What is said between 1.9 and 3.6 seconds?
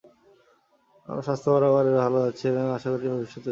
ভাল যাচ্ছে এবং আশা করি, ভবিষ্যতেও যাবে।